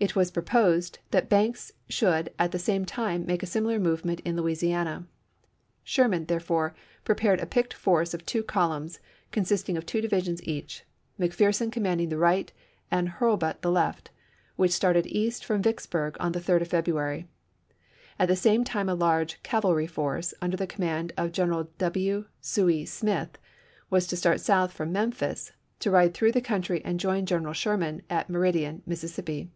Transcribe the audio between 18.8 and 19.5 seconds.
a large